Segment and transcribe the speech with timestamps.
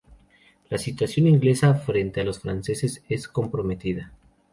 [0.71, 4.11] La situación inglesa frente a los franceses es comprometida.